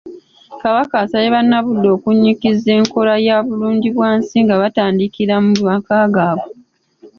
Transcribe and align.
Kabaka 0.61 0.95
asabye 1.03 1.29
bannabuddu 1.35 1.87
okunnyikiza 1.95 2.69
enkola 2.79 3.13
ya 3.27 3.37
bulungibwansi 3.47 4.35
nga 4.43 4.55
batandikira 4.61 5.35
mu 5.45 5.51
maka 5.67 5.97
gaabwe. 6.13 6.51